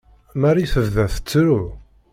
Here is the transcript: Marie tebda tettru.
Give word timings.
Marie 0.41 0.67
tebda 0.73 1.05
tettru. 1.13 1.61